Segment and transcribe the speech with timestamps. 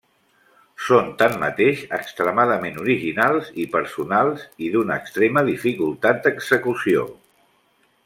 [0.85, 7.09] Són tanmateix extremadament originals i personals i d'una extrema dificultat d'execució.